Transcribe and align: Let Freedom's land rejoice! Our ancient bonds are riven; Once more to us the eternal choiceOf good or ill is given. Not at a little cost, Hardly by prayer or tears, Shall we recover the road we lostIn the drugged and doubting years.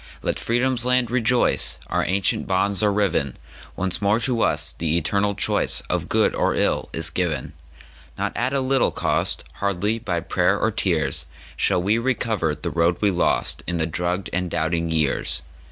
Let 0.23 0.39
Freedom's 0.39 0.83
land 0.83 1.11
rejoice! 1.11 1.77
Our 1.85 2.03
ancient 2.03 2.47
bonds 2.47 2.81
are 2.81 2.91
riven; 2.91 3.37
Once 3.75 4.01
more 4.01 4.19
to 4.21 4.41
us 4.41 4.73
the 4.75 4.97
eternal 4.97 5.35
choiceOf 5.35 6.09
good 6.09 6.33
or 6.33 6.55
ill 6.55 6.89
is 6.91 7.11
given. 7.11 7.53
Not 8.17 8.35
at 8.35 8.51
a 8.51 8.61
little 8.61 8.89
cost, 8.89 9.43
Hardly 9.57 9.99
by 9.99 10.19
prayer 10.21 10.57
or 10.59 10.71
tears, 10.71 11.27
Shall 11.55 11.83
we 11.83 11.99
recover 11.99 12.55
the 12.55 12.71
road 12.71 12.97
we 12.99 13.11
lostIn 13.11 13.77
the 13.77 13.85
drugged 13.85 14.31
and 14.33 14.49
doubting 14.49 14.89
years. 14.89 15.43